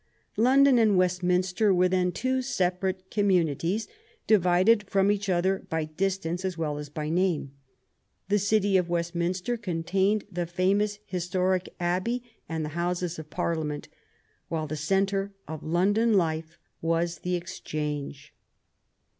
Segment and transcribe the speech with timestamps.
[0.35, 3.87] London and Westminster were then two separate communities,
[4.25, 7.51] divided from each other by distance as well as by name.
[8.27, 13.89] The city of Westminster contained the famous historic Abbev and the Houses of Parlia menty
[14.47, 18.33] while the centre of London life was the Ex change.